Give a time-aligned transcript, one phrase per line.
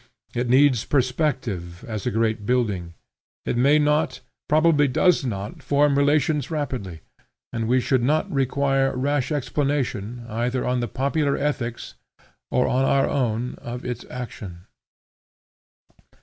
[0.33, 2.95] It needs perspective, as a great building.
[3.45, 7.01] It may not, probably does not, form relations rapidly;
[7.53, 11.93] and we should not require rash explanation, either on the popular ethics,
[12.49, 14.65] or on our own, of its action.